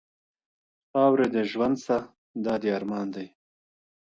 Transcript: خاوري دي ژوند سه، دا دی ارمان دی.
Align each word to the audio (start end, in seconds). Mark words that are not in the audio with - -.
خاوري 0.89 1.27
دي 1.33 1.43
ژوند 1.51 1.77
سه، 1.85 1.97
دا 2.43 2.53
دی 2.61 2.69
ارمان 2.77 3.07
دی. 3.15 3.27